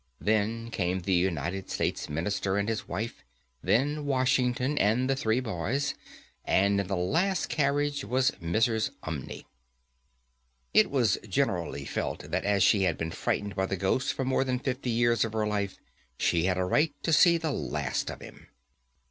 Then 0.19 0.71
came 0.71 1.01
the 1.01 1.13
United 1.13 1.69
States 1.69 2.09
Minister 2.09 2.57
and 2.57 2.67
his 2.67 2.87
wife, 2.87 3.23
then 3.61 4.07
Washington 4.07 4.75
and 4.79 5.07
the 5.07 5.15
three 5.15 5.39
boys, 5.39 5.93
and 6.43 6.81
in 6.81 6.87
the 6.87 6.95
last 6.95 7.49
carriage 7.49 8.03
was 8.03 8.31
Mrs. 8.41 8.89
Umney. 9.03 9.45
It 10.73 10.89
was 10.89 11.19
generally 11.29 11.85
felt 11.85 12.31
that, 12.31 12.45
as 12.45 12.63
she 12.63 12.81
had 12.81 12.97
been 12.97 13.11
frightened 13.11 13.55
by 13.55 13.67
the 13.67 13.77
ghost 13.77 14.13
for 14.13 14.25
more 14.25 14.43
than 14.43 14.57
fifty 14.57 14.89
years 14.89 15.23
of 15.23 15.33
her 15.33 15.45
life, 15.45 15.77
she 16.17 16.45
had 16.45 16.57
a 16.57 16.65
right 16.65 16.95
to 17.03 17.13
see 17.13 17.37
the 17.37 17.51
last 17.51 18.09
of 18.09 18.21
him. 18.21 18.47